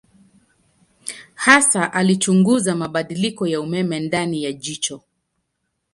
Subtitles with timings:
[1.35, 5.03] Hasa alichunguza mabadiliko ya umeme ndani ya jicho.